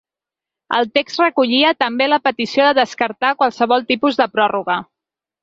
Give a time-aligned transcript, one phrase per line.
[0.77, 4.81] El text recollia també la petició de descartar qualsevol tipus de pròrroga.